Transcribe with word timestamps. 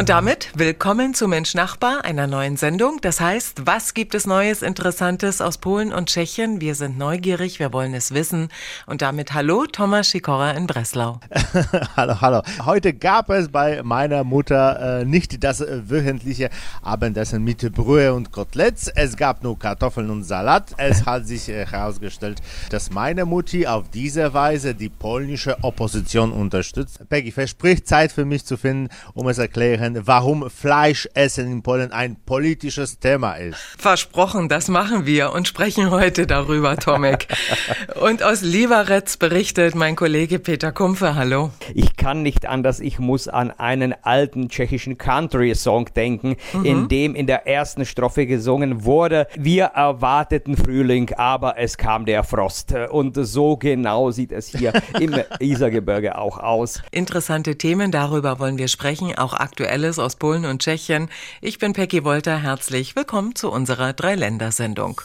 Und 0.00 0.08
damit 0.08 0.48
willkommen 0.54 1.12
zu 1.12 1.28
Mensch 1.28 1.52
Nachbar, 1.52 2.06
einer 2.06 2.26
neuen 2.26 2.56
Sendung. 2.56 3.00
Das 3.02 3.20
heißt, 3.20 3.66
was 3.66 3.92
gibt 3.92 4.14
es 4.14 4.26
Neues, 4.26 4.62
Interessantes 4.62 5.42
aus 5.42 5.58
Polen 5.58 5.92
und 5.92 6.08
Tschechien? 6.08 6.62
Wir 6.62 6.74
sind 6.74 6.96
neugierig, 6.96 7.58
wir 7.58 7.74
wollen 7.74 7.92
es 7.92 8.14
wissen. 8.14 8.48
Und 8.86 9.02
damit 9.02 9.34
hallo, 9.34 9.66
Thomas 9.66 10.08
Schikora 10.08 10.52
in 10.52 10.66
Breslau. 10.66 11.20
hallo, 11.98 12.18
hallo. 12.22 12.40
Heute 12.64 12.94
gab 12.94 13.28
es 13.28 13.50
bei 13.50 13.82
meiner 13.82 14.24
Mutter 14.24 15.00
äh, 15.00 15.04
nicht 15.04 15.44
das 15.44 15.60
äh, 15.60 15.82
wöchentliche 15.90 16.48
Abendessen 16.80 17.44
mit 17.44 17.70
Brühe 17.74 18.14
und 18.14 18.32
Koteletts. 18.32 18.88
Es 18.88 19.18
gab 19.18 19.42
nur 19.42 19.58
Kartoffeln 19.58 20.08
und 20.08 20.22
Salat. 20.22 20.72
Es 20.78 21.04
hat 21.04 21.26
sich 21.26 21.46
herausgestellt, 21.48 22.40
dass 22.70 22.90
meine 22.90 23.26
Mutti 23.26 23.66
auf 23.66 23.90
diese 23.90 24.32
Weise 24.32 24.74
die 24.74 24.88
polnische 24.88 25.62
Opposition 25.62 26.32
unterstützt. 26.32 27.06
Peggy 27.10 27.32
verspricht 27.32 27.86
Zeit 27.86 28.12
für 28.12 28.24
mich 28.24 28.46
zu 28.46 28.56
finden, 28.56 28.88
um 29.12 29.28
es 29.28 29.36
erklären 29.36 29.89
erklären, 29.94 30.06
warum 30.06 30.50
Fleischessen 30.50 31.50
in 31.50 31.62
Polen 31.62 31.92
ein 31.92 32.16
politisches 32.24 32.98
Thema 32.98 33.34
ist. 33.34 33.58
Versprochen, 33.78 34.48
das 34.48 34.68
machen 34.68 35.06
wir 35.06 35.32
und 35.32 35.48
sprechen 35.48 35.90
heute 35.90 36.26
darüber, 36.26 36.76
Tomek. 36.76 37.28
und 38.00 38.22
aus 38.22 38.42
Lieberetz 38.42 39.16
berichtet 39.16 39.74
mein 39.74 39.96
Kollege 39.96 40.38
Peter 40.38 40.72
Kumpfe. 40.72 41.14
Hallo. 41.14 41.50
Ich 41.74 41.96
kann 41.96 42.22
nicht 42.22 42.46
anders, 42.46 42.80
ich 42.80 42.98
muss 42.98 43.28
an 43.28 43.50
einen 43.50 43.94
alten 44.02 44.48
tschechischen 44.48 44.98
Country-Song 44.98 45.90
denken, 45.94 46.36
mhm. 46.52 46.64
in 46.64 46.88
dem 46.88 47.14
in 47.14 47.26
der 47.26 47.46
ersten 47.46 47.84
Strophe 47.84 48.26
gesungen 48.26 48.84
wurde, 48.84 49.26
wir 49.36 49.66
erwarteten 49.66 50.56
Frühling, 50.56 51.12
aber 51.16 51.58
es 51.58 51.76
kam 51.76 52.04
der 52.04 52.24
Frost. 52.24 52.74
Und 52.90 53.14
so 53.14 53.56
genau 53.56 54.10
sieht 54.10 54.32
es 54.32 54.48
hier 54.48 54.72
im 55.00 55.14
Isergebirge 55.38 56.18
auch 56.18 56.38
aus. 56.38 56.82
Interessante 56.90 57.56
Themen, 57.56 57.90
darüber 57.90 58.38
wollen 58.38 58.58
wir 58.58 58.68
sprechen, 58.68 59.16
auch 59.16 59.34
aktuell 59.34 59.79
Aktuelles 59.80 59.98
aus 59.98 60.16
Polen 60.16 60.44
und 60.44 60.60
Tschechien. 60.60 61.08
Ich 61.40 61.58
bin 61.58 61.72
Peggy 61.72 62.04
Wolter, 62.04 62.36
herzlich 62.36 62.96
willkommen 62.96 63.34
zu 63.34 63.50
unserer 63.50 63.94
Dreiländersendung. 63.94 65.00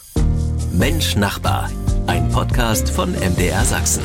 Mensch 0.74 1.16
Nachbar, 1.16 1.70
ein 2.08 2.28
Podcast 2.28 2.90
von 2.90 3.14
MDR 3.14 3.64
Sachsen. 3.64 4.04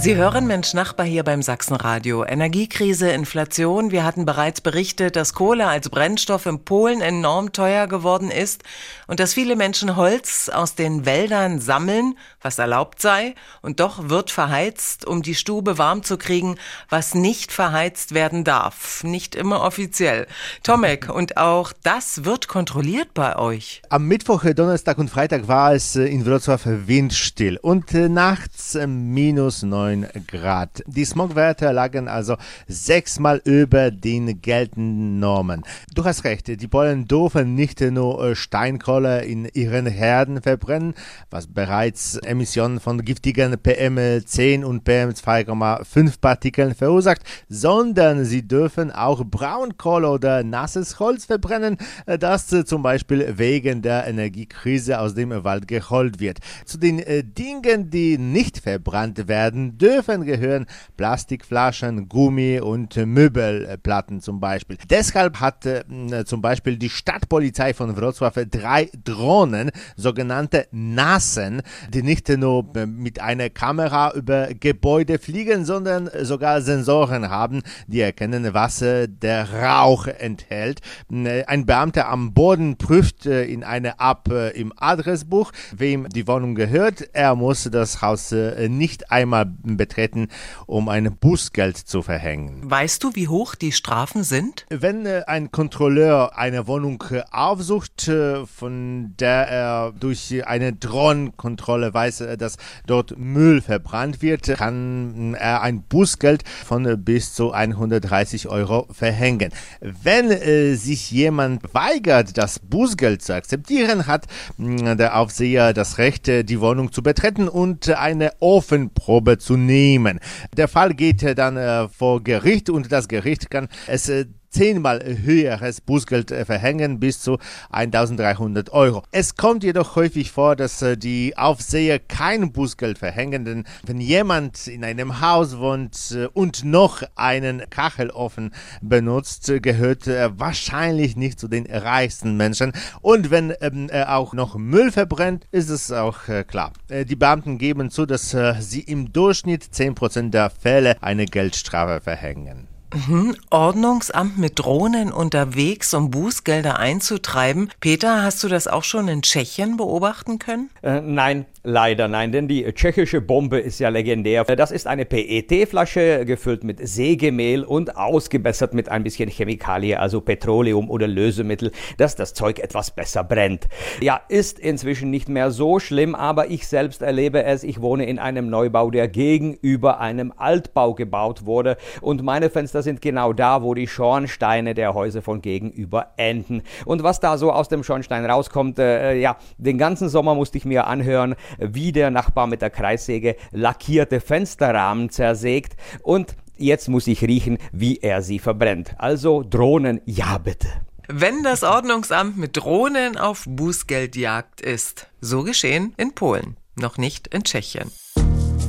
Sie 0.00 0.14
hören 0.14 0.46
Mensch 0.46 0.74
Nachbar 0.74 1.04
hier 1.04 1.24
beim 1.24 1.42
Sachsenradio. 1.42 2.24
Energiekrise, 2.24 3.10
Inflation. 3.10 3.90
Wir 3.90 4.04
hatten 4.04 4.24
bereits 4.24 4.60
berichtet, 4.60 5.16
dass 5.16 5.34
Kohle 5.34 5.66
als 5.66 5.88
Brennstoff 5.88 6.46
in 6.46 6.64
Polen 6.64 7.00
enorm 7.00 7.50
teuer 7.50 7.88
geworden 7.88 8.30
ist 8.30 8.62
und 9.08 9.18
dass 9.18 9.34
viele 9.34 9.56
Menschen 9.56 9.96
Holz 9.96 10.48
aus 10.50 10.76
den 10.76 11.04
Wäldern 11.04 11.58
sammeln, 11.60 12.16
was 12.40 12.60
erlaubt 12.60 13.02
sei, 13.02 13.34
und 13.60 13.80
doch 13.80 14.08
wird 14.08 14.30
verheizt, 14.30 15.04
um 15.04 15.22
die 15.22 15.34
Stube 15.34 15.78
warm 15.78 16.04
zu 16.04 16.16
kriegen, 16.16 16.58
was 16.88 17.14
nicht 17.14 17.50
verheizt 17.50 18.14
werden 18.14 18.44
darf. 18.44 19.02
Nicht 19.02 19.34
immer 19.34 19.62
offiziell. 19.62 20.28
Tomek, 20.62 21.08
und 21.12 21.36
auch 21.36 21.72
das 21.82 22.24
wird 22.24 22.46
kontrolliert 22.46 23.14
bei 23.14 23.36
euch. 23.36 23.82
Am 23.88 24.06
Mittwoch, 24.06 24.44
Donnerstag 24.54 24.98
und 24.98 25.10
Freitag 25.10 25.48
war 25.48 25.74
es 25.74 25.96
in 25.96 26.24
Wrocław 26.24 26.86
windstill 26.86 27.58
und 27.60 27.92
äh, 27.94 28.08
nachts 28.08 28.78
minus 28.86 29.64
neun 29.64 29.87
9 29.88 30.08
Grad. 30.26 30.82
Die 30.86 31.04
Smogwerte 31.04 31.72
lagen 31.72 32.08
also 32.08 32.36
sechsmal 32.66 33.40
über 33.44 33.90
den 33.90 34.42
geltenden 34.42 35.18
Normen. 35.18 35.64
Du 35.94 36.04
hast 36.04 36.24
recht, 36.24 36.48
die 36.48 36.68
Polen 36.68 37.06
dürfen 37.06 37.54
nicht 37.54 37.80
nur 37.80 38.22
äh, 38.22 38.34
Steinkohle 38.34 39.24
in 39.24 39.46
ihren 39.54 39.86
Herden 39.86 40.42
verbrennen, 40.42 40.94
was 41.30 41.46
bereits 41.46 42.16
Emissionen 42.16 42.80
von 42.80 43.04
giftigen 43.04 43.54
PM10 43.54 44.64
und 44.64 44.86
PM2,5 44.86 46.20
Partikeln 46.20 46.74
verursacht, 46.74 47.22
sondern 47.48 48.24
sie 48.24 48.46
dürfen 48.46 48.90
auch 48.90 49.24
Braunkohle 49.24 50.10
oder 50.10 50.42
nasses 50.42 50.98
Holz 50.98 51.24
verbrennen, 51.24 51.78
äh, 52.06 52.18
das 52.18 52.52
äh, 52.52 52.64
zum 52.64 52.82
Beispiel 52.82 53.38
wegen 53.38 53.82
der 53.82 54.06
Energiekrise 54.06 55.00
aus 55.00 55.14
dem 55.14 55.30
Wald 55.44 55.66
geholt 55.68 56.20
wird. 56.20 56.38
Zu 56.64 56.78
den 56.78 57.02
Dingen, 57.34 57.90
die 57.90 58.18
nicht 58.18 58.58
verbrannt 58.58 59.28
werden 59.28 59.67
dürfen 59.76 60.24
gehören 60.24 60.66
Plastikflaschen, 60.96 62.08
Gummi 62.08 62.60
und 62.60 62.96
Möbelplatten 62.96 64.20
zum 64.20 64.40
Beispiel. 64.40 64.78
Deshalb 64.88 65.40
hat 65.40 65.66
äh, 65.66 65.84
zum 66.24 66.40
Beispiel 66.40 66.76
die 66.78 66.88
Stadtpolizei 66.88 67.74
von 67.74 67.94
Wrocław 67.94 68.46
drei 68.46 68.88
Drohnen, 69.04 69.70
sogenannte 69.96 70.68
Nassen, 70.70 71.62
die 71.92 72.02
nicht 72.02 72.28
nur 72.28 72.74
äh, 72.76 72.86
mit 72.86 73.20
einer 73.20 73.50
Kamera 73.50 74.12
über 74.14 74.48
Gebäude 74.54 75.18
fliegen, 75.18 75.64
sondern 75.64 76.08
sogar 76.22 76.62
Sensoren 76.62 77.28
haben, 77.28 77.62
die 77.86 78.00
erkennen, 78.00 78.54
was 78.54 78.80
äh, 78.82 79.08
der 79.08 79.52
Rauch 79.52 80.06
enthält. 80.06 80.80
Äh, 81.10 81.44
ein 81.44 81.66
Beamter 81.66 82.08
am 82.08 82.32
Boden 82.32 82.76
prüft 82.76 83.26
äh, 83.26 83.44
in 83.44 83.64
eine 83.64 83.94
App 83.98 84.30
äh, 84.30 84.50
im 84.50 84.72
Adressbuch, 84.76 85.52
wem 85.76 86.08
die 86.08 86.26
Wohnung 86.26 86.54
gehört. 86.54 87.08
Er 87.12 87.34
muss 87.34 87.68
das 87.70 88.02
Haus 88.02 88.34
nicht 88.68 89.10
einmal 89.10 89.46
betreten, 89.62 90.28
um 90.66 90.88
ein 90.88 91.16
Bußgeld 91.16 91.76
zu 91.76 92.02
verhängen. 92.02 92.70
Weißt 92.70 93.02
du, 93.02 93.14
wie 93.14 93.28
hoch 93.28 93.54
die 93.54 93.72
Strafen 93.72 94.22
sind? 94.22 94.66
Wenn 94.70 95.06
äh, 95.06 95.22
ein 95.26 95.50
Kontrolleur 95.50 96.36
eine 96.36 96.66
Wohnung 96.66 97.02
äh, 97.10 97.22
aufsucht, 97.30 98.08
äh, 98.08 98.46
von 98.46 99.14
der 99.18 99.48
er 99.48 99.92
durch 99.98 100.46
eine 100.46 100.72
Drohnenkontrolle 100.72 101.92
weiß, 101.92 102.24
dass 102.38 102.56
dort 102.86 103.18
Müll 103.18 103.60
verbrannt 103.60 104.22
wird, 104.22 104.46
kann 104.46 105.34
er 105.34 105.62
ein 105.62 105.82
Bußgeld 105.82 106.44
von 106.64 107.04
bis 107.04 107.34
zu 107.34 107.52
130 107.52 108.48
Euro 108.48 108.86
verhängen. 108.90 109.50
Wenn 109.80 110.76
sich 110.76 111.10
jemand 111.10 111.74
weigert, 111.74 112.36
das 112.36 112.58
Bußgeld 112.58 113.22
zu 113.22 113.34
akzeptieren, 113.34 114.06
hat 114.06 114.26
der 114.58 115.18
Aufseher 115.18 115.72
das 115.72 115.98
Recht, 115.98 116.26
die 116.26 116.60
Wohnung 116.60 116.92
zu 116.92 117.02
betreten 117.02 117.48
und 117.48 117.88
eine 117.90 118.32
Ofenprobe 118.40 119.38
zu 119.38 119.47
nehmen. 119.56 120.20
Der 120.56 120.68
Fall 120.68 120.94
geht 120.94 121.22
dann 121.38 121.56
äh, 121.56 121.88
vor 121.88 122.22
Gericht 122.22 122.70
und 122.70 122.92
das 122.92 123.08
Gericht 123.08 123.50
kann 123.50 123.68
es 123.86 124.08
äh, 124.08 124.26
zehnmal 124.50 125.02
höheres 125.04 125.80
Bußgeld 125.80 126.30
äh, 126.30 126.44
verhängen, 126.44 127.00
bis 127.00 127.20
zu 127.20 127.38
1300 127.70 128.70
Euro. 128.70 129.02
Es 129.12 129.36
kommt 129.36 129.64
jedoch 129.64 129.96
häufig 129.96 130.30
vor, 130.30 130.56
dass 130.56 130.82
äh, 130.82 130.96
die 130.96 131.36
Aufseher 131.36 131.98
kein 131.98 132.52
Bußgeld 132.52 132.98
verhängen, 132.98 133.44
denn 133.44 133.64
wenn 133.84 134.00
jemand 134.00 134.66
in 134.66 134.84
einem 134.84 135.20
Haus 135.20 135.58
wohnt 135.58 136.12
äh, 136.12 136.26
und 136.32 136.64
noch 136.64 137.02
einen 137.14 137.62
Kachelofen 137.70 138.52
benutzt, 138.80 139.52
gehört 139.62 140.06
er 140.06 140.38
wahrscheinlich 140.38 141.16
nicht 141.16 141.38
zu 141.38 141.48
den 141.48 141.66
reichsten 141.66 142.36
Menschen. 142.36 142.72
Und 143.00 143.30
wenn 143.30 143.54
ähm, 143.60 143.88
er 143.90 144.16
auch 144.16 144.32
noch 144.32 144.56
Müll 144.56 144.90
verbrennt, 144.92 145.46
ist 145.50 145.68
es 145.68 145.92
auch 145.92 146.18
klar. 146.46 146.72
Die 146.90 147.16
Beamten 147.16 147.58
geben 147.58 147.90
zu, 147.90 148.06
dass 148.06 148.36
sie 148.60 148.80
im 148.80 149.12
Durchschnitt 149.12 149.64
10% 149.64 150.30
der 150.30 150.50
Fälle 150.50 150.96
eine 151.00 151.26
Geldstrafe 151.26 152.00
verhängen. 152.00 152.77
Mhm. 152.94 153.36
Ordnungsamt 153.50 154.38
mit 154.38 154.58
Drohnen 154.58 155.12
unterwegs, 155.12 155.92
um 155.94 156.10
Bußgelder 156.10 156.78
einzutreiben. 156.78 157.70
Peter, 157.80 158.22
hast 158.22 158.42
du 158.42 158.48
das 158.48 158.66
auch 158.66 158.84
schon 158.84 159.08
in 159.08 159.22
Tschechien 159.22 159.76
beobachten 159.76 160.38
können? 160.38 160.70
Äh, 160.82 161.00
nein, 161.00 161.46
Leider 161.64 162.06
nein, 162.06 162.30
denn 162.30 162.46
die 162.46 162.64
tschechische 162.72 163.20
Bombe 163.20 163.58
ist 163.58 163.80
ja 163.80 163.88
legendär. 163.88 164.44
Das 164.44 164.70
ist 164.70 164.86
eine 164.86 165.04
PET-Flasche 165.04 166.24
gefüllt 166.24 166.62
mit 166.62 166.86
Sägemehl 166.86 167.64
und 167.64 167.96
ausgebessert 167.96 168.74
mit 168.74 168.88
ein 168.88 169.02
bisschen 169.02 169.28
Chemikalie, 169.28 169.98
also 169.98 170.20
Petroleum 170.20 170.88
oder 170.88 171.08
Lösemittel, 171.08 171.72
dass 171.96 172.14
das 172.14 172.34
Zeug 172.34 172.60
etwas 172.60 172.92
besser 172.92 173.24
brennt. 173.24 173.66
Ja, 174.00 174.20
ist 174.28 174.58
inzwischen 174.58 175.10
nicht 175.10 175.28
mehr 175.28 175.50
so 175.50 175.80
schlimm, 175.80 176.14
aber 176.14 176.48
ich 176.48 176.68
selbst 176.68 177.02
erlebe 177.02 177.42
es. 177.42 177.64
Ich 177.64 177.80
wohne 177.80 178.06
in 178.06 178.18
einem 178.18 178.50
Neubau, 178.50 178.90
der 178.90 179.08
gegenüber 179.08 179.98
einem 180.00 180.32
Altbau 180.36 180.94
gebaut 180.94 181.44
wurde 181.44 181.76
und 182.00 182.22
meine 182.22 182.50
Fenster 182.50 182.82
sind 182.82 183.00
genau 183.00 183.32
da, 183.32 183.62
wo 183.62 183.74
die 183.74 183.88
Schornsteine 183.88 184.74
der 184.74 184.94
Häuser 184.94 185.22
von 185.22 185.42
gegenüber 185.42 186.12
enden. 186.16 186.62
Und 186.84 187.02
was 187.02 187.18
da 187.18 187.36
so 187.36 187.52
aus 187.52 187.68
dem 187.68 187.82
Schornstein 187.82 188.24
rauskommt, 188.24 188.78
äh, 188.78 189.14
ja, 189.16 189.36
den 189.56 189.76
ganzen 189.76 190.08
Sommer 190.08 190.34
musste 190.34 190.58
ich 190.58 190.64
mir 190.64 190.86
anhören, 190.86 191.34
wie 191.58 191.92
der 191.92 192.10
Nachbar 192.10 192.46
mit 192.46 192.62
der 192.62 192.70
Kreissäge 192.70 193.36
lackierte 193.50 194.20
Fensterrahmen 194.20 195.10
zersägt 195.10 195.76
und 196.02 196.36
jetzt 196.56 196.88
muss 196.88 197.06
ich 197.06 197.22
riechen, 197.22 197.58
wie 197.72 197.98
er 197.98 198.22
sie 198.22 198.38
verbrennt. 198.38 198.94
Also 198.98 199.42
Drohnen, 199.42 200.00
ja 200.04 200.38
bitte. 200.38 200.68
Wenn 201.08 201.42
das 201.42 201.62
Ordnungsamt 201.62 202.36
mit 202.36 202.56
Drohnen 202.56 203.16
auf 203.16 203.44
Bußgeldjagd 203.48 204.60
ist. 204.60 205.08
So 205.20 205.42
geschehen 205.42 205.94
in 205.96 206.14
Polen, 206.14 206.56
noch 206.76 206.98
nicht 206.98 207.28
in 207.28 207.44
Tschechien. 207.44 207.90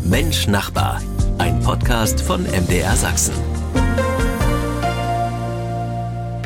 Mensch 0.06 0.48
Nachbar, 0.48 1.02
ein 1.38 1.60
Podcast 1.60 2.22
von 2.22 2.44
MDR 2.44 2.96
Sachsen. 2.96 3.59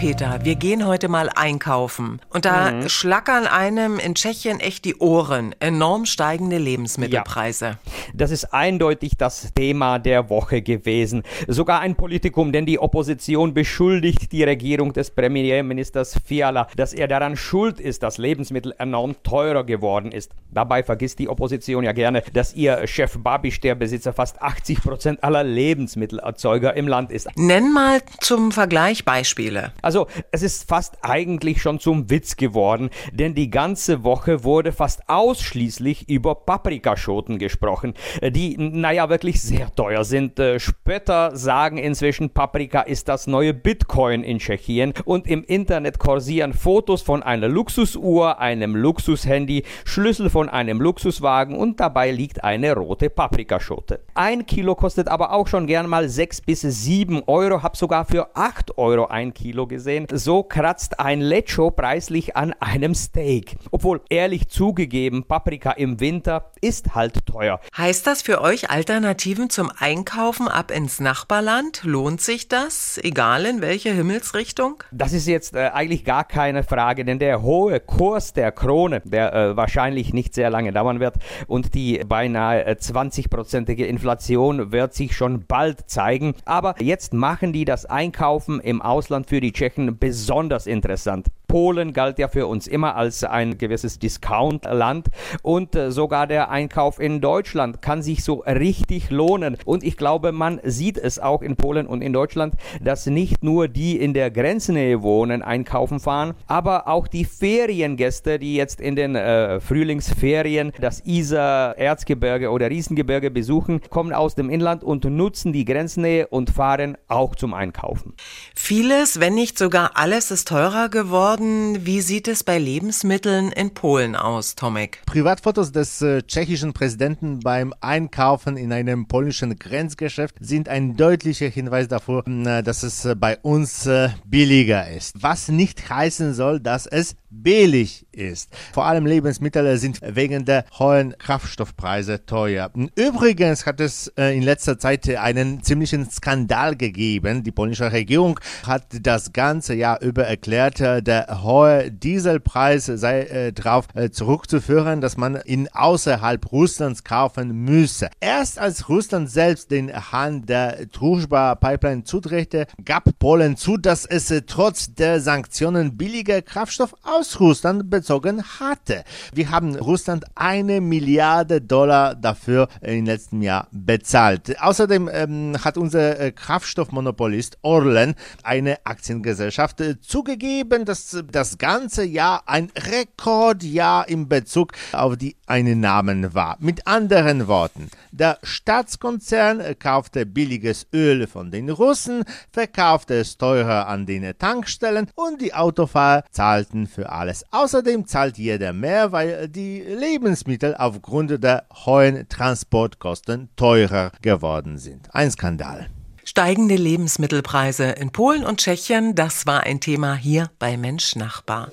Peter, 0.04 0.44
wir 0.44 0.56
gehen 0.56 0.86
heute 0.86 1.08
mal 1.08 1.30
einkaufen. 1.34 2.20
Und 2.30 2.44
da 2.44 2.72
mhm. 2.72 2.90
schlackern 2.90 3.48
einem 3.48 4.00
in 4.00 4.16
Tschechien 4.16 4.60
echt 4.60 4.84
die 4.84 4.98
Ohren. 4.98 5.56
Enorm 5.62 6.06
steigende 6.06 6.58
Lebensmittelpreise. 6.58 7.66
Ja. 7.66 7.78
Das 8.14 8.30
ist 8.30 8.54
eindeutig 8.54 9.16
das 9.16 9.54
Thema 9.54 10.00
der 10.00 10.30
Woche 10.30 10.62
gewesen. 10.62 11.24
Sogar 11.48 11.80
ein 11.80 11.96
Politikum, 11.96 12.52
denn 12.52 12.66
die 12.66 12.80
Opposition 12.80 13.54
beschuldigt 13.54 14.34
die 14.34 14.44
Regierung 14.44 14.92
des 14.92 15.10
Premierministers 15.10 16.20
Fiala, 16.26 16.68
dass 16.76 16.92
er 16.92 17.08
daran 17.08 17.38
schuld 17.38 17.80
ist, 17.80 18.04
dass 18.04 18.18
Lebensmittel 18.18 18.76
enorm 18.80 19.16
teurer 19.24 19.64
geworden 19.64 20.12
ist. 20.12 20.34
Dabei 20.52 20.84
vergisst 20.84 21.18
die 21.20 21.30
Opposition 21.30 21.86
ja 21.86 21.94
gerne, 21.94 22.24
dass 22.34 22.54
ihr 22.54 22.86
Chef 22.88 23.18
Babiš 23.18 23.62
der 23.62 23.76
Besitzer 23.76 24.12
fast 24.12 24.42
80 24.42 24.84
Prozent 24.84 25.24
aller 25.24 25.46
Lebensmittelerzeuger 25.46 26.76
im 26.76 26.90
Land 26.90 27.10
ist. 27.10 27.30
Nenn 27.38 27.72
mal 27.72 28.02
zum 28.20 28.52
Vergleich 28.52 29.06
Beispiele. 29.06 29.72
Also 29.82 29.93
es 30.32 30.42
ist 30.42 30.68
fast 30.68 30.98
eigentlich 31.02 31.62
schon 31.62 31.80
zum 31.80 32.10
Witz 32.10 32.36
geworden, 32.36 32.90
denn 33.12 33.36
die 33.36 33.50
ganze 33.50 34.04
Woche 34.04 34.44
wurde 34.44 34.72
fast 34.72 35.08
ausschließlich 35.08 36.10
über 36.10 36.36
Paprikaschoten 36.36 37.40
gesprochen, 37.40 37.94
die, 38.22 38.58
naja, 38.58 39.10
wirklich 39.10 39.42
sehr 39.42 39.74
teuer 39.76 40.04
sind. 40.04 40.40
Äh, 40.40 40.60
Spötter 40.60 41.36
sagen 41.36 41.78
inzwischen, 41.78 42.30
Paprika 42.30 42.82
ist 42.82 43.08
das 43.08 43.28
neue 43.28 43.54
Bitcoin 43.54 44.24
in 44.24 44.40
Tschechien 44.40 44.94
und 45.06 45.28
im 45.28 45.44
Internet 45.44 46.00
kursieren 46.00 46.54
Fotos 46.54 47.02
von 47.02 47.24
einer 47.24 47.48
Luxusuhr, 47.48 48.40
einem 48.40 48.76
Luxushandy, 48.76 49.64
Schlüssel 49.86 50.30
von 50.30 50.50
einem 50.50 50.82
Luxuswagen 50.82 51.56
und 51.56 51.80
dabei 51.80 52.12
liegt 52.12 52.44
eine 52.44 52.76
rote 52.76 53.10
Paprikaschote. 53.10 54.00
Ein 54.14 54.46
Kilo 54.46 54.76
kostet 54.76 55.08
aber 55.08 55.34
auch 55.34 55.48
schon 55.48 55.68
gern 55.68 55.90
mal 55.90 56.10
6 56.10 56.42
bis 56.42 56.62
7 56.62 57.24
Euro, 57.28 57.64
hab 57.64 57.78
sogar 57.78 58.06
für 58.06 58.36
8 58.36 58.78
Euro 58.78 59.08
ein 59.08 59.34
Kilo 59.34 59.68
gesehen. 59.74 60.08
So 60.12 60.44
kratzt 60.44 61.00
ein 61.00 61.20
Lecho 61.20 61.72
preislich 61.72 62.36
an 62.36 62.54
einem 62.60 62.94
Steak. 62.94 63.56
Obwohl, 63.72 64.02
ehrlich 64.10 64.48
zugegeben, 64.48 65.24
Paprika 65.24 65.72
im 65.72 66.00
Winter 66.00 66.52
ist 66.62 66.94
halt 66.96 67.26
teuer. 67.26 67.60
Heißt 67.76 68.06
das 68.06 68.22
für 68.22 68.42
euch 68.42 68.70
Alternativen 68.70 69.50
zum 69.50 69.72
Einkaufen 69.78 70.48
ab 70.48 70.70
ins 70.70 71.00
Nachbarland? 71.00 71.82
Lohnt 71.84 72.22
sich 72.22 72.48
das, 72.48 73.00
egal 73.04 73.46
in 73.46 73.62
welche 73.62 73.92
Himmelsrichtung? 73.92 74.84
Das 74.92 75.12
ist 75.12 75.28
jetzt 75.28 75.56
äh, 75.56 75.72
eigentlich 75.74 76.06
gar 76.06 76.24
keine 76.24 76.64
Frage, 76.64 77.04
denn 77.04 77.18
der 77.18 77.42
hohe 77.42 77.80
Kurs 77.80 78.34
der 78.34 78.52
Krone, 78.52 79.02
der 79.04 79.34
äh, 79.34 79.58
wahrscheinlich 79.58 80.14
nicht 80.14 80.36
sehr 80.36 80.50
lange 80.50 80.72
dauern 80.72 81.00
wird 81.00 81.16
und 81.48 81.74
die 81.74 82.00
beinahe 82.08 82.66
äh, 82.66 82.76
20-prozentige 82.80 83.86
Inflation 83.86 84.72
wird 84.72 84.94
sich 84.94 85.16
schon 85.16 85.46
bald 85.48 85.90
zeigen. 85.90 86.36
Aber 86.46 86.76
jetzt 86.80 87.14
machen 87.14 87.54
die 87.54 87.66
das 87.66 87.86
Einkaufen 87.86 88.60
im 88.60 88.82
Ausland 88.82 89.28
für 89.28 89.42
die 89.42 89.52
Tschechen 89.64 89.98
besonders 89.98 90.68
interessant. 90.68 91.28
Polen 91.54 91.94
galt 91.94 92.18
ja 92.18 92.28
für 92.28 92.48
uns 92.48 92.66
immer 92.66 92.96
als 92.96 93.24
ein 93.24 93.60
gewisses 93.60 94.00
Discount-Land 94.00 95.06
und 95.44 95.76
äh, 95.76 95.92
sogar 95.92 96.26
der 96.26 96.50
Einkauf 96.50 97.00
in 97.00 97.22
Deutschland 97.22 97.80
kann 97.80 98.02
sich 98.02 98.24
so 98.24 98.44
richtig 98.48 99.12
lohnen. 99.12 99.58
Und 99.64 99.84
ich 99.84 99.96
glaube, 99.96 100.32
man 100.32 100.60
sieht 100.64 100.98
es 100.98 101.20
auch 101.20 101.44
in 101.44 101.56
Polen 101.56 101.86
und 101.86 102.02
in 102.02 102.12
Deutschland, 102.12 102.56
dass 102.82 103.06
nicht 103.06 103.44
nur 103.44 103.68
die 103.68 104.00
in 104.00 104.16
der 104.16 104.32
Grenznähe 104.32 105.04
wohnen, 105.04 105.44
einkaufen 105.44 106.00
fahren, 106.00 106.34
aber 106.48 106.88
auch 106.88 107.08
die 107.08 107.24
Feriengäste, 107.24 108.40
die 108.40 108.56
jetzt 108.56 108.82
in 108.82 108.96
den 108.96 109.16
äh, 109.16 109.60
Frühlingsferien 109.60 110.72
das 110.82 111.02
Isar, 111.06 111.78
Erzgebirge 111.78 112.50
oder 112.50 112.72
Riesengebirge 112.72 113.30
besuchen, 113.30 113.80
kommen 113.92 114.12
aus 114.12 114.34
dem 114.34 114.50
Inland 114.50 114.84
und 114.84 115.06
nutzen 115.06 115.54
die 115.54 115.66
Grenznähe 115.66 116.26
und 116.26 116.50
fahren 116.50 116.98
auch 117.08 117.36
zum 117.36 117.54
Einkaufen. 117.54 118.16
Vieles, 118.56 119.20
wenn 119.20 119.36
nicht 119.36 119.53
sogar 119.58 119.92
alles, 119.96 120.32
ist 120.32 120.48
teurer 120.48 120.90
geworden 120.90 121.34
worden. 121.44 121.86
Wie 121.86 122.02
sieht 122.02 122.28
es 122.28 122.44
bei 122.44 122.58
Lebensmitteln 122.58 123.52
in 123.52 123.74
Polen 123.74 124.16
aus, 124.16 124.56
Tomek? 124.56 125.02
Privatfotos 125.06 125.72
des 125.72 126.02
äh, 126.02 126.22
tschechischen 126.24 126.74
Präsidenten 126.74 127.40
beim 127.40 127.74
Einkaufen 127.82 128.58
in 128.58 128.74
einem 128.74 129.08
polnischen 129.08 129.58
Grenzgeschäft 129.58 130.36
sind 130.40 130.70
ein 130.70 130.96
deutlicher 130.96 131.48
Hinweis 131.48 131.88
dafür, 131.88 132.24
dass 132.64 132.84
es 132.84 133.06
äh, 133.06 133.16
bei 133.16 133.38
uns 133.40 133.86
äh, 133.86 134.10
billiger 134.26 134.90
ist. 134.90 135.22
Was 135.22 135.48
nicht 135.48 135.90
heißen 135.90 136.34
soll, 136.34 136.60
dass 136.60 136.88
es 136.88 137.16
billig 137.30 138.06
ist. 138.12 138.50
Vor 138.74 138.86
allem 138.86 139.06
Lebensmittel 139.06 139.78
sind 139.78 140.00
wegen 140.04 140.46
der 140.46 140.66
hohen 140.78 141.18
Kraftstoffpreise 141.18 142.26
teuer. 142.26 142.72
Übrigens 142.96 143.66
hat 143.66 143.80
es 143.80 144.08
äh, 144.18 144.36
in 144.36 144.44
letzter 144.44 144.78
Zeit 144.78 145.10
einen 145.10 145.64
ziemlichen 145.64 146.10
Skandal 146.10 146.76
gegeben. 146.76 147.44
Die 147.44 147.52
polnische 147.52 147.92
Regierung 147.92 148.40
hat 148.66 148.86
das 149.02 149.34
ganze 149.44 149.74
Jahr 149.74 150.02
über 150.02 150.24
erklärt, 150.24 150.80
äh, 150.80 151.04
der 151.04 151.44
hohe 151.44 151.92
Dieselpreis 151.92 152.86
sei 152.86 153.24
äh, 153.24 153.52
darauf 153.52 153.88
zurückzuführen, 154.12 155.02
dass 155.02 155.18
man 155.18 155.42
ihn 155.44 155.68
außerhalb 155.74 156.50
Russlands 156.54 157.04
kaufen 157.04 157.52
müsse. 157.66 158.08
Erst 158.22 158.58
als 158.58 158.88
Russland 158.88 159.30
selbst 159.30 159.70
den 159.70 159.92
Hahn 159.94 160.46
der 160.46 160.86
Druschba-Pipeline 160.86 162.06
zudrehte, 162.06 162.68
gab 162.86 163.04
Polen 163.20 163.58
zu, 163.58 163.76
dass 163.76 164.06
es 164.06 164.34
trotz 164.48 164.96
der 164.96 165.20
Sanktionen 165.20 165.98
billiger 165.98 166.42
Kraftstoff 166.42 166.96
aus 167.04 167.42
Russland 167.42 167.90
bezogen 167.90 168.44
hatte. 168.62 169.04
Wir 169.34 169.52
haben 169.52 169.76
Russland 169.76 170.24
eine 170.36 170.80
Milliarde 170.80 171.60
Dollar 171.60 172.16
dafür 172.16 172.70
im 172.80 173.06
letzten 173.06 173.42
Jahr 173.42 173.68
bezahlt. 173.72 174.58
Außerdem 174.62 175.10
ähm, 175.12 175.58
hat 175.66 175.78
unser 175.78 176.18
äh, 176.18 176.32
Kraftstoffmonopolist 176.32 177.58
Orlen 177.62 178.16
eine 178.42 178.78
Aktiengesellschaft 178.86 179.33
äh, 179.40 180.00
zugegeben, 180.00 180.86
dass 180.86 181.24
das 181.32 181.58
ganze 181.58 182.04
Jahr 182.04 182.44
ein 182.46 182.72
Rekordjahr 182.76 184.08
in 184.08 184.28
Bezug 184.28 184.74
auf 184.92 185.18
die 185.18 185.36
Einnahmen 185.46 186.34
war. 186.34 186.58
Mit 186.60 186.88
anderen 186.88 187.48
Worten, 187.48 187.90
der 188.12 188.38
Staatskonzern 188.44 189.62
kaufte 189.80 190.26
billiges 190.26 190.88
Öl 190.94 191.28
von 191.28 191.52
den 191.52 191.70
Russen, 191.70 192.24
verkaufte 192.52 193.16
es 193.16 193.38
teurer 193.38 193.88
an 193.88 194.06
den 194.06 194.34
Tankstellen 194.38 195.10
und 195.16 195.42
die 195.42 195.54
Autofahrer 195.54 196.24
zahlten 196.32 196.88
für 196.88 197.12
alles. 197.12 197.46
Außerdem 197.52 198.08
zahlt 198.08 198.38
jeder 198.38 198.74
mehr, 198.74 199.12
weil 199.12 199.48
die 199.48 199.82
Lebensmittel 199.82 200.76
aufgrund 200.76 201.44
der 201.44 201.66
hohen 201.86 202.28
Transportkosten 202.30 203.50
teurer 203.56 204.12
geworden 204.22 204.78
sind. 204.78 205.14
Ein 205.14 205.32
Skandal. 205.32 205.90
Steigende 206.26 206.76
Lebensmittelpreise 206.76 207.84
in 207.84 208.12
Polen 208.12 208.46
und 208.46 208.62
Tschechien, 208.62 209.14
das 209.14 209.46
war 209.46 209.64
ein 209.64 209.82
Thema 209.82 210.16
hier 210.16 210.50
bei 210.58 210.78
Mensch 210.78 211.18
Nachbar. 211.18 211.70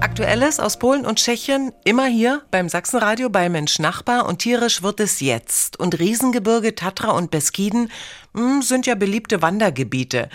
Aktuelles 0.00 0.60
aus 0.60 0.78
Polen 0.78 1.06
und 1.06 1.18
Tschechien 1.18 1.72
immer 1.84 2.06
hier 2.06 2.42
beim 2.50 2.68
Sachsenradio 2.68 3.30
bei 3.30 3.48
Mensch 3.48 3.78
Nachbar 3.78 4.26
und 4.26 4.38
tierisch 4.38 4.82
wird 4.82 5.00
es 5.00 5.20
jetzt. 5.20 5.80
Und 5.80 5.98
Riesengebirge, 5.98 6.74
Tatra 6.74 7.12
und 7.12 7.30
Beskiden 7.30 7.90
sind 8.60 8.86
ja 8.86 8.94
beliebte 8.94 9.40
Wandergebiete. 9.40 10.28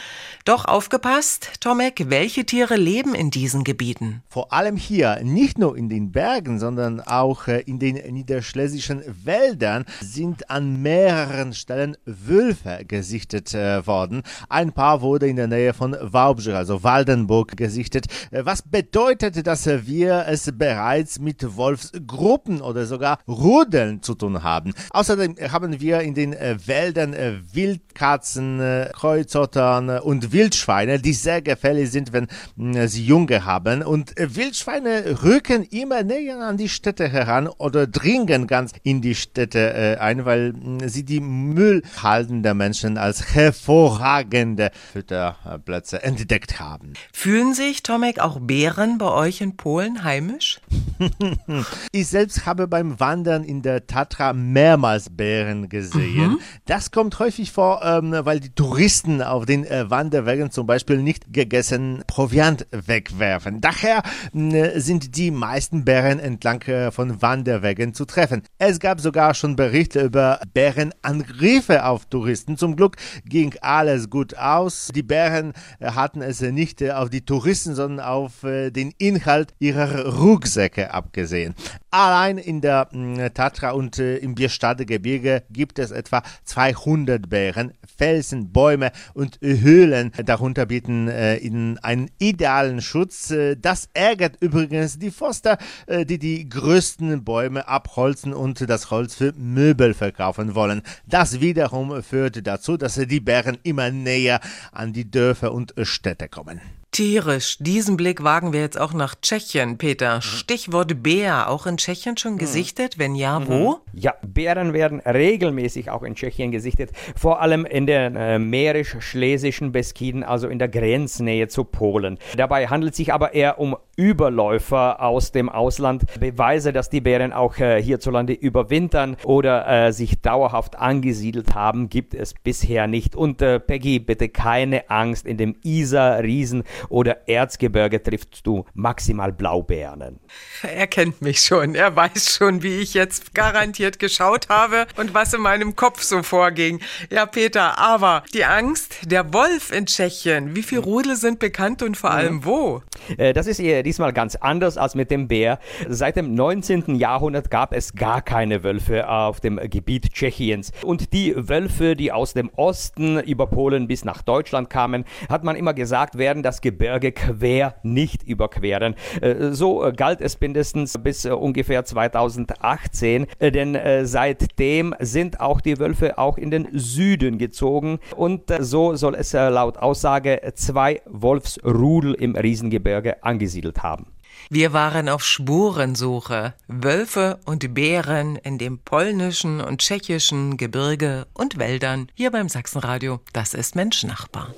Doch 0.45 0.65
aufgepasst, 0.65 1.51
Tomek, 1.59 2.09
welche 2.09 2.45
Tiere 2.45 2.75
leben 2.75 3.13
in 3.13 3.29
diesen 3.29 3.63
Gebieten? 3.63 4.23
Vor 4.27 4.51
allem 4.51 4.75
hier, 4.75 5.19
nicht 5.23 5.59
nur 5.59 5.77
in 5.77 5.87
den 5.87 6.11
Bergen, 6.11 6.59
sondern 6.59 6.99
auch 6.99 7.47
äh, 7.47 7.59
in 7.61 7.77
den 7.77 7.95
niederschlesischen 7.95 9.03
Wäldern 9.23 9.85
sind 9.99 10.49
an 10.49 10.81
mehreren 10.81 11.53
Stellen 11.53 11.95
Wölfe 12.05 12.85
gesichtet 12.87 13.53
äh, 13.53 13.85
worden. 13.85 14.23
Ein 14.49 14.71
paar 14.71 15.01
wurde 15.01 15.27
in 15.27 15.35
der 15.35 15.47
Nähe 15.47 15.73
von 15.73 15.95
Wałbrzych, 15.99 16.55
also 16.55 16.83
Waldenburg, 16.83 17.55
gesichtet. 17.55 18.07
Äh, 18.31 18.45
was 18.45 18.63
bedeutet, 18.63 19.45
dass 19.45 19.67
wir 19.67 20.25
es 20.27 20.51
bereits 20.51 21.19
mit 21.19 21.55
Wolfsgruppen 21.55 22.61
oder 22.61 22.87
sogar 22.87 23.19
Rudeln 23.27 24.01
zu 24.01 24.15
tun 24.15 24.41
haben. 24.41 24.73
Außerdem 24.89 25.35
haben 25.51 25.79
wir 25.79 25.99
in 26.01 26.15
den 26.15 26.31
Wäldern 26.31 27.13
Wild 27.53 27.90
Katzen, 27.93 28.59
äh, 28.59 28.89
Kreuzottern 28.93 29.89
äh, 29.89 29.99
und 29.99 30.31
Wildschweine, 30.31 30.99
die 30.99 31.13
sehr 31.13 31.41
gefährlich 31.41 31.91
sind, 31.91 32.13
wenn 32.13 32.27
äh, 32.75 32.87
sie 32.87 33.05
Junge 33.05 33.45
haben. 33.45 33.83
Und 33.83 34.13
Wildschweine 34.17 35.23
rücken 35.23 35.63
immer 35.63 36.03
näher 36.03 36.39
an 36.39 36.57
die 36.57 36.69
Städte 36.69 37.07
heran 37.07 37.47
oder 37.47 37.87
dringen 37.87 38.47
ganz 38.47 38.71
in 38.83 39.01
die 39.01 39.15
Städte 39.15 39.99
ein, 39.99 40.25
weil 40.25 40.53
sie 40.85 41.03
die 41.03 41.19
Müllhalden 41.19 42.43
der 42.43 42.53
Menschen 42.53 42.97
als 42.97 43.33
hervorragende 43.33 44.71
Fütterplätze 44.91 46.03
entdeckt 46.03 46.59
haben. 46.59 46.93
Fühlen 47.13 47.53
sich, 47.53 47.83
Tomek, 47.83 48.19
auch 48.19 48.39
Bären 48.39 48.97
bei 48.97 49.11
euch 49.11 49.41
in 49.41 49.57
Polen 49.57 50.03
heimisch? 50.03 50.59
ich 51.91 52.07
selbst 52.07 52.45
habe 52.45 52.67
beim 52.67 52.99
Wandern 52.99 53.43
in 53.43 53.61
der 53.61 53.87
Tatra 53.87 54.33
mehrmals 54.33 55.09
Bären 55.09 55.69
gesehen. 55.69 56.31
Mhm. 56.31 56.39
Das 56.65 56.91
kommt 56.91 57.19
häufig 57.19 57.51
vor, 57.51 57.80
ähm, 57.81 58.15
weil 58.23 58.39
die 58.39 58.53
Touristen 58.53 59.21
auf 59.21 59.45
den 59.45 59.65
äh, 59.65 59.89
Wanderwegen 59.89 60.51
zum 60.51 60.67
Beispiel 60.67 60.97
nicht 60.97 61.33
gegessen 61.33 62.03
Proviant 62.07 62.67
wegwerfen. 62.71 63.61
Daher 63.61 64.03
äh, 64.33 64.79
sind 64.79 65.15
die 65.17 65.31
meisten 65.31 65.85
Bären 65.85 66.19
entlang 66.19 66.61
äh, 66.63 66.91
von 66.91 67.21
Wanderwegen 67.21 67.93
zu 67.93 68.05
treffen. 68.05 68.43
Es 68.57 68.79
gab 68.79 69.01
sogar 69.01 69.33
schon 69.33 69.55
Berichte 69.55 70.01
über 70.01 70.39
Bärenangriffe 70.53 71.85
auf 71.85 72.05
Touristen. 72.05 72.57
Zum 72.57 72.75
Glück 72.75 72.97
ging 73.25 73.55
alles 73.61 74.09
gut 74.09 74.37
aus. 74.37 74.89
Die 74.93 75.03
Bären 75.03 75.53
äh, 75.79 75.91
hatten 75.91 76.21
es 76.21 76.41
nicht 76.41 76.81
äh, 76.81 76.91
auf 76.91 77.09
die 77.09 77.25
Touristen, 77.25 77.75
sondern 77.75 78.05
auf 78.05 78.43
äh, 78.43 78.71
den 78.71 78.93
Inhalt 78.97 79.53
ihrer 79.59 80.05
Rucksäcke 80.17 80.93
abgesehen. 80.93 81.55
Allein 81.89 82.37
in 82.37 82.61
der 82.61 82.87
Tatra 83.33 83.71
und 83.71 83.99
im 83.99 84.33
Bierstadegebirge 84.33 85.43
gibt 85.49 85.77
es 85.77 85.91
etwa 85.91 86.23
200 86.45 87.29
Bären. 87.29 87.70
Felsen, 87.97 88.51
Bäume 88.51 88.91
und 89.13 89.39
Höhlen 89.41 90.11
darunter 90.25 90.65
bieten 90.65 91.07
ihnen 91.07 91.77
einen 91.79 92.09
idealen 92.19 92.81
Schutz. 92.81 93.33
Das 93.59 93.89
ärgert 93.93 94.37
übrigens 94.39 94.99
die 94.99 95.11
Forster, 95.11 95.57
die 95.87 96.19
die 96.19 96.49
größten 96.49 97.23
Bäume 97.23 97.67
abholzen 97.67 98.33
und 98.33 98.69
das 98.69 98.91
Holz 98.91 99.15
für 99.15 99.33
Möbel 99.33 99.93
verkaufen 99.93 100.55
wollen. 100.55 100.81
Das 101.07 101.41
wiederum 101.41 102.01
führt 102.03 102.45
dazu, 102.45 102.77
dass 102.77 102.95
die 102.95 103.19
Bären 103.19 103.57
immer 103.63 103.91
näher 103.91 104.39
an 104.71 104.93
die 104.93 105.09
Dörfer 105.09 105.53
und 105.53 105.73
Städte 105.83 106.27
kommen. 106.27 106.61
Tierisch. 106.91 107.57
Diesen 107.59 107.95
Blick 107.95 108.21
wagen 108.21 108.51
wir 108.51 108.59
jetzt 108.59 108.77
auch 108.77 108.91
nach 108.91 109.15
Tschechien, 109.15 109.77
Peter. 109.77 110.17
Mhm. 110.17 110.21
Stichwort 110.21 111.01
Bär, 111.01 111.49
auch 111.49 111.65
in 111.65 111.77
Tschechien 111.77 112.17
schon 112.17 112.33
mhm. 112.33 112.39
gesichtet? 112.39 112.99
Wenn 112.99 113.15
ja, 113.15 113.39
mhm. 113.39 113.47
wo? 113.47 113.77
Ja, 113.93 114.15
Bären 114.21 114.73
werden 114.73 114.99
regelmäßig 114.99 115.89
auch 115.89 116.03
in 116.03 116.15
Tschechien 116.15 116.51
gesichtet, 116.51 116.91
vor 117.15 117.41
allem 117.41 117.65
in 117.65 117.87
den 117.87 118.17
äh, 118.17 118.39
mährisch-schlesischen 118.39 119.71
Beskiden, 119.71 120.25
also 120.25 120.49
in 120.49 120.59
der 120.59 120.67
Grenznähe 120.67 121.47
zu 121.47 121.63
Polen. 121.63 122.17
Dabei 122.35 122.67
handelt 122.67 122.91
es 122.91 122.97
sich 122.97 123.13
aber 123.13 123.33
eher 123.33 123.57
um 123.57 123.77
Überläufer 123.95 125.01
aus 125.01 125.31
dem 125.31 125.47
Ausland. 125.47 126.03
Beweise, 126.19 126.73
dass 126.73 126.89
die 126.89 127.01
Bären 127.01 127.31
auch 127.31 127.57
äh, 127.57 127.81
hierzulande 127.81 128.33
überwintern 128.33 129.15
oder 129.23 129.87
äh, 129.87 129.93
sich 129.93 130.21
dauerhaft 130.21 130.77
angesiedelt 130.77 131.53
haben, 131.55 131.87
gibt 131.87 132.15
es 132.15 132.33
bisher 132.33 132.87
nicht. 132.87 133.15
Und 133.15 133.41
äh, 133.41 133.59
Peggy, 133.59 133.99
bitte 133.99 134.27
keine 134.27 134.89
Angst, 134.89 135.25
in 135.25 135.37
dem 135.37 135.55
Isar-Riesen 135.63 136.63
oder 136.89 137.27
Erzgebirge 137.27 138.01
triffst 138.01 138.45
du 138.45 138.65
maximal 138.73 139.31
Blaubeeren. 139.31 140.19
Er 140.63 140.87
kennt 140.87 141.21
mich 141.21 141.41
schon. 141.41 141.75
Er 141.75 141.95
weiß 141.95 142.35
schon, 142.35 142.63
wie 142.63 142.79
ich 142.79 142.93
jetzt 142.93 143.33
garantiert 143.33 143.99
geschaut 143.99 144.49
habe 144.49 144.87
und 144.97 145.13
was 145.13 145.33
in 145.33 145.41
meinem 145.41 145.75
Kopf 145.75 146.01
so 146.01 146.23
vorging. 146.23 146.79
Ja, 147.09 147.25
Peter, 147.25 147.77
aber 147.77 148.23
die 148.33 148.45
Angst, 148.45 148.97
der 149.03 149.33
Wolf 149.33 149.71
in 149.71 149.85
Tschechien, 149.85 150.55
wie 150.55 150.63
viele 150.63 150.81
Rudel 150.81 151.15
sind 151.15 151.39
bekannt 151.39 151.81
und 151.83 151.97
vor 151.97 152.11
allem 152.11 152.45
wo? 152.45 152.81
Äh, 153.17 153.33
das 153.33 153.47
ist 153.47 153.59
diesmal 153.59 154.13
ganz 154.13 154.35
anders 154.35 154.77
als 154.77 154.95
mit 154.95 155.11
dem 155.11 155.27
Bär. 155.27 155.59
Seit 155.87 156.15
dem 156.15 156.33
19. 156.33 156.95
Jahrhundert 156.95 157.49
gab 157.49 157.73
es 157.73 157.93
gar 157.93 158.21
keine 158.21 158.63
Wölfe 158.63 159.07
auf 159.09 159.39
dem 159.39 159.57
Gebiet 159.69 160.13
Tschechiens. 160.13 160.71
Und 160.83 161.13
die 161.13 161.33
Wölfe, 161.35 161.95
die 161.95 162.11
aus 162.11 162.33
dem 162.33 162.49
Osten 162.55 163.19
über 163.21 163.47
Polen 163.47 163.87
bis 163.87 164.05
nach 164.05 164.21
Deutschland 164.21 164.69
kamen, 164.69 165.05
hat 165.29 165.43
man 165.43 165.55
immer 165.55 165.73
gesagt, 165.73 166.17
werden 166.17 166.43
das 166.43 166.61
Gebirge 166.71 167.11
quer 167.11 167.75
nicht 167.83 168.23
überqueren. 168.23 168.95
Äh, 169.21 169.51
so 169.51 169.83
äh, 169.83 169.91
galt 169.91 170.21
es 170.21 170.39
mindestens 170.39 170.97
bis 170.97 171.25
äh, 171.25 171.31
ungefähr 171.31 171.83
2018, 171.83 173.27
denn 173.41 173.77
seitdem 174.03 174.95
sind 174.99 175.39
auch 175.39 175.61
die 175.61 175.79
Wölfe 175.79 176.17
auch 176.17 176.37
in 176.37 176.51
den 176.51 176.67
Süden 176.71 177.37
gezogen 177.37 177.99
und 178.15 178.43
so 178.59 178.95
soll 178.95 179.15
es 179.15 179.33
laut 179.33 179.77
Aussage 179.77 180.41
zwei 180.55 181.01
Wolfsrudel 181.05 182.13
im 182.13 182.35
Riesengebirge 182.35 183.23
angesiedelt 183.23 183.83
haben. 183.83 184.07
Wir 184.49 184.73
waren 184.73 185.09
auf 185.09 185.23
Spurensuche. 185.23 186.53
Wölfe 186.67 187.39
und 187.45 187.73
Bären 187.73 188.35
in 188.37 188.57
dem 188.57 188.79
polnischen 188.79 189.61
und 189.61 189.81
tschechischen 189.81 190.57
Gebirge 190.57 191.27
und 191.33 191.57
Wäldern 191.57 192.07
hier 192.15 192.31
beim 192.31 192.49
Sachsenradio. 192.49 193.19
Das 193.33 193.53
ist 193.53 193.75
Menschnachbar. 193.75 194.53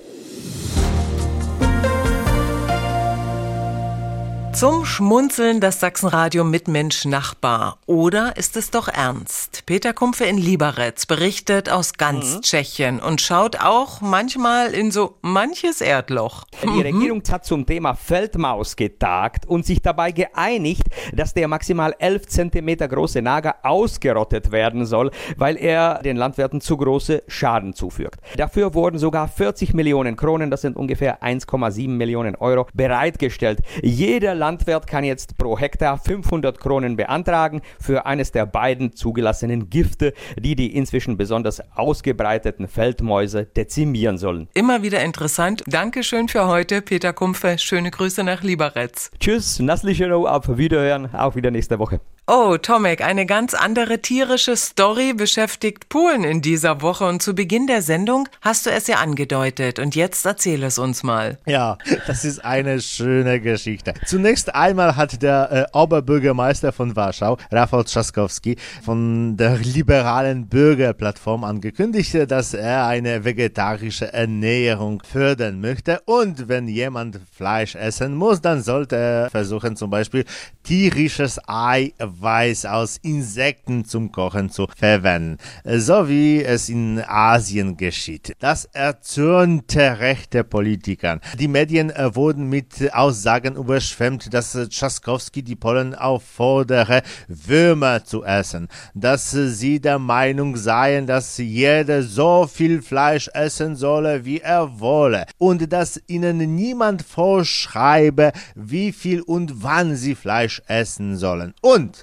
Zum 4.54 4.86
Schmunzeln 4.86 5.60
das 5.60 5.80
Sachsenradio 5.80 6.44
Mitmensch 6.44 7.06
Nachbar. 7.06 7.80
Oder 7.88 8.38
ist 8.38 8.56
es 8.56 8.70
doch 8.70 8.88
ernst? 8.88 9.64
Peter 9.66 9.94
Kumpfe 9.94 10.26
in 10.26 10.38
Liberec 10.38 11.08
berichtet 11.08 11.70
aus 11.70 11.94
ganz 11.94 12.36
mhm. 12.36 12.42
Tschechien 12.42 13.00
und 13.00 13.20
schaut 13.20 13.60
auch 13.60 14.02
manchmal 14.02 14.76
in 14.76 14.92
so 14.92 15.18
manches 15.22 15.82
Erdloch. 15.82 16.44
Die 16.62 16.68
mhm. 16.68 16.82
Regierung 16.82 17.24
hat 17.32 17.46
zum 17.46 17.66
Thema 17.66 17.96
Feldmaus 17.96 18.76
getagt 18.76 19.48
und 19.48 19.66
sich 19.66 19.82
dabei 19.82 20.12
geeinigt, 20.12 20.83
dass 21.14 21.34
der 21.34 21.48
maximal 21.48 21.96
11 22.00 22.28
cm 22.28 22.78
große 22.78 23.22
Nager 23.22 23.56
ausgerottet 23.64 24.52
werden 24.52 24.86
soll, 24.86 25.12
weil 25.38 25.58
er 25.58 26.00
den 26.04 26.18
Landwirten 26.18 26.62
zu 26.62 26.78
große 26.78 27.24
Schaden 27.28 27.74
zufügt. 27.74 28.20
Dafür 28.38 28.74
wurden 28.74 28.98
sogar 28.98 29.28
40 29.28 29.74
Millionen 29.74 30.16
Kronen, 30.16 30.52
das 30.52 30.62
sind 30.62 30.78
ungefähr 30.78 31.24
1,7 31.24 31.90
Millionen 31.90 32.36
Euro, 32.36 32.68
bereitgestellt. 32.74 33.60
Jeder 33.82 34.36
Landwirt 34.36 34.88
kann 34.88 35.04
jetzt 35.04 35.38
pro 35.38 35.58
Hektar 35.58 35.98
500 35.98 36.60
Kronen 36.60 36.96
beantragen 36.96 37.62
für 37.80 38.06
eines 38.06 38.32
der 38.32 38.46
beiden 38.46 38.96
zugelassenen 38.96 39.70
Gifte, 39.70 40.14
die 40.38 40.56
die 40.56 40.76
inzwischen 40.76 41.18
besonders 41.18 41.62
ausgebreiteten 41.76 42.68
Feldmäuse 42.68 43.46
dezimieren 43.46 44.18
sollen. 44.18 44.48
Immer 44.54 44.84
wieder 44.84 45.04
interessant. 45.04 45.64
Dankeschön 45.68 46.28
für 46.28 46.48
heute, 46.48 46.82
Peter 46.82 47.14
Kumpfe. 47.14 47.58
Schöne 47.58 47.92
Grüße 47.92 48.24
nach 48.24 48.44
Liberec. 48.44 48.94
Tschüss, 49.20 49.60
Nassliche 49.60 50.14
auf 50.14 50.58
Wiederhören, 50.58 50.93
auch 51.14 51.36
wieder 51.36 51.52
nächste 51.52 51.80
Woche. 51.80 52.00
Oh, 52.26 52.56
Tomek, 52.56 53.02
eine 53.04 53.26
ganz 53.26 53.54
andere 53.54 54.00
tierische 54.00 54.56
Story 54.56 55.12
beschäftigt 55.14 55.90
Polen 55.90 56.24
in 56.24 56.42
dieser 56.42 56.82
Woche 56.82 57.06
und 57.06 57.22
zu 57.22 57.36
Beginn 57.36 57.68
der 57.68 57.82
Sendung 57.82 58.30
hast 58.40 58.66
du 58.66 58.70
es 58.70 58.88
ja 58.88 59.00
angedeutet 59.00 59.78
und 59.78 59.94
jetzt 59.94 60.26
erzähl 60.26 60.64
es 60.64 60.80
uns 60.80 61.04
mal. 61.04 61.38
Ja, 61.46 61.78
das 62.08 62.24
ist 62.24 62.46
eine 62.46 62.80
schöne 62.80 63.42
Geschichte. 63.42 63.94
Zunächst 64.06 64.56
einmal 64.56 64.96
hat 64.96 65.22
der 65.22 65.68
äh, 65.74 65.78
Oberbürgermeister 65.78 66.72
von 66.72 66.96
Warschau, 66.96 67.38
Rafał 67.52 67.84
Trzaskowski, 67.84 68.56
von 68.86 69.36
der 69.36 69.58
liberalen 69.58 70.48
Bürgerplattform 70.48 71.44
angekündigt, 71.44 72.16
dass 72.32 72.54
er 72.54 72.88
eine 72.88 73.26
vegetarische 73.26 74.14
Ernährung 74.14 75.04
fördern 75.04 75.60
möchte 75.60 76.00
und 76.06 76.48
wenn 76.48 76.70
jemand 76.70 77.20
Fleisch 77.36 77.76
essen 77.76 78.16
muss, 78.16 78.40
dann 78.40 78.64
sollte 78.64 78.96
er 78.96 79.30
versuchen 79.30 79.76
zum 79.76 79.90
Beispiel 79.90 80.24
tierisches 80.64 81.38
Ei 81.48 81.92
Weiß 82.20 82.66
aus 82.66 82.98
Insekten 82.98 83.86
zum 83.86 84.12
Kochen 84.12 84.50
zu 84.50 84.68
verwenden, 84.76 85.38
so 85.64 86.08
wie 86.08 86.44
es 86.44 86.70
in 86.70 87.02
Asien 87.06 87.78
geschieht. 87.78 88.36
Das 88.40 88.66
erzürnte 88.66 90.00
rechte 90.00 90.44
Politikern. 90.44 91.20
Die 91.40 91.48
Medien 91.48 91.90
äh, 91.90 92.16
wurden 92.16 92.50
mit 92.50 92.94
Aussagen 92.94 93.56
überschwemmt, 93.56 94.34
dass 94.34 94.54
Trzaskowski 94.54 95.44
die 95.44 95.56
Polen 95.56 95.96
auffordere, 95.96 97.02
Würmer 97.28 98.04
zu 98.04 98.24
essen, 98.24 98.68
dass 98.94 99.32
sie 99.32 99.80
der 99.80 100.00
Meinung 100.00 100.56
seien, 100.56 101.08
dass 101.08 101.38
jeder 101.38 102.04
so 102.04 102.48
viel 102.48 102.82
Fleisch 102.82 103.30
essen 103.34 103.76
solle, 103.76 104.26
wie 104.26 104.40
er 104.40 104.80
wolle, 104.80 105.26
und 105.38 105.72
dass 105.74 106.02
ihnen 106.08 106.56
niemand 106.56 107.02
vorschreibe, 107.02 108.32
wie 108.56 108.92
viel 108.92 109.22
und 109.22 109.64
wann 109.64 109.96
sie 109.96 110.16
Fleisch 110.16 110.62
essen 110.68 111.18
sollen. 111.18 111.54
Und 111.62 112.03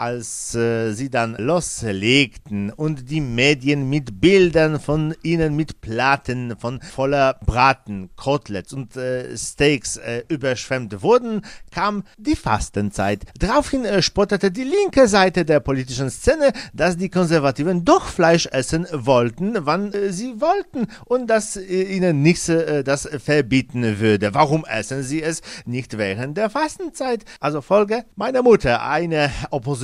als 0.00 0.54
äh, 0.54 0.92
sie 0.92 1.10
dann 1.10 1.36
loslegten 1.36 2.70
und 2.70 3.10
die 3.10 3.20
Medien 3.20 3.90
mit 3.90 4.18
Bildern 4.18 4.80
von 4.80 5.14
ihnen 5.22 5.54
mit 5.56 5.82
Platten 5.82 6.56
von 6.58 6.80
voller 6.80 7.34
Braten, 7.44 8.08
Koteletts 8.16 8.72
und 8.72 8.96
äh, 8.96 9.36
Steaks 9.36 9.98
äh, 9.98 10.22
überschwemmt 10.28 11.02
wurden, 11.02 11.42
kam 11.70 12.04
die 12.16 12.34
Fastenzeit. 12.34 13.26
Daraufhin 13.38 13.84
äh, 13.84 14.00
spottete 14.00 14.50
die 14.50 14.64
linke 14.64 15.06
Seite 15.06 15.44
der 15.44 15.60
politischen 15.60 16.08
Szene, 16.08 16.54
dass 16.72 16.96
die 16.96 17.10
Konservativen 17.10 17.84
doch 17.84 18.06
Fleisch 18.06 18.46
essen 18.46 18.86
wollten, 18.90 19.54
wann 19.66 19.92
äh, 19.92 20.12
sie 20.12 20.40
wollten 20.40 20.86
und 21.04 21.26
dass 21.28 21.56
äh, 21.56 21.82
ihnen 21.82 22.22
nichts 22.22 22.50
das 22.84 23.08
verbieten 23.22 24.00
würde. 24.00 24.32
Warum 24.34 24.64
essen 24.64 25.02
sie 25.02 25.22
es 25.22 25.42
nicht 25.66 25.98
während 25.98 26.38
der 26.38 26.48
Fastenzeit? 26.48 27.24
Also 27.38 27.60
Folge, 27.60 28.04
meine 28.16 28.42
Mutter, 28.42 28.82
eine 28.82 29.30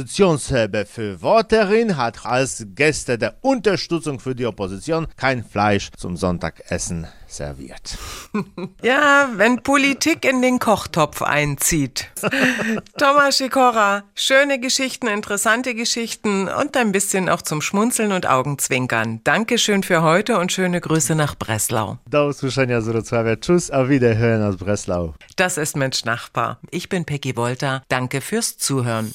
Oppositionsbefürworterin 0.06 1.96
hat 1.96 2.24
als 2.24 2.64
Gäste 2.74 3.18
der 3.18 3.34
Unterstützung 3.40 4.20
für 4.20 4.36
die 4.36 4.46
Opposition 4.46 5.08
kein 5.16 5.44
Fleisch 5.44 5.90
zum 5.96 6.16
Sonntagsessen 6.16 7.08
serviert. 7.26 7.98
Ja, 8.82 9.30
wenn 9.34 9.62
Politik 9.62 10.24
in 10.24 10.42
den 10.42 10.58
Kochtopf 10.58 11.22
einzieht. 11.22 12.08
Thomas 12.98 13.36
Schikora, 13.38 14.04
schöne 14.14 14.60
Geschichten, 14.60 15.08
interessante 15.08 15.74
Geschichten 15.74 16.48
und 16.48 16.76
ein 16.76 16.92
bisschen 16.92 17.28
auch 17.28 17.42
zum 17.42 17.62
Schmunzeln 17.62 18.12
und 18.12 18.28
Augenzwinkern. 18.28 19.20
Dankeschön 19.24 19.82
für 19.82 20.02
heute 20.02 20.38
und 20.38 20.52
schöne 20.52 20.80
Grüße 20.80 21.14
nach 21.14 21.34
Breslau. 21.34 21.98
Do 22.08 22.28
usłyszenia 22.28 22.80
z 22.80 22.88
Wrocławia. 22.88 23.36
Tschüss, 23.36 23.70
auf 23.70 23.88
Wiederhören 23.88 24.42
aus 24.42 24.56
Breslau. 24.56 25.14
Das 25.36 25.58
ist 25.58 25.76
Mensch 25.76 26.04
Nachbar. 26.04 26.58
Ich 26.70 26.88
bin 26.88 27.04
Peggy 27.04 27.36
Wolter. 27.36 27.82
Danke 27.88 28.20
fürs 28.20 28.58
Zuhören. 28.58 29.14